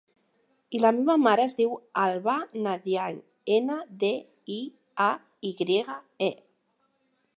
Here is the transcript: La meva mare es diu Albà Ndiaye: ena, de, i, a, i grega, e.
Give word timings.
La 0.83 0.91
meva 0.99 1.15
mare 1.25 1.43
es 1.49 1.53
diu 1.59 1.75
Albà 2.03 2.35
Ndiaye: 2.67 3.21
ena, 3.59 3.77
de, 4.05 4.11
i, 4.57 4.59
a, 5.09 5.11
i 5.51 5.53
grega, 5.61 5.99
e. 6.31 6.33